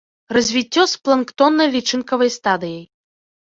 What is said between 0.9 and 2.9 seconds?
з планктоннай лічынкавай стадыяй.